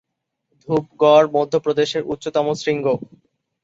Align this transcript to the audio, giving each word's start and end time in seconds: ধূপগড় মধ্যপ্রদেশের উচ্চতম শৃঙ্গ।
ধূপগড় 0.61 1.27
মধ্যপ্রদেশের 1.35 2.03
উচ্চতম 2.13 2.45
শৃঙ্গ। 2.61 2.85